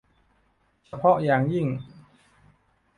[0.87, 1.67] เฉพาะอย่างยิ่ง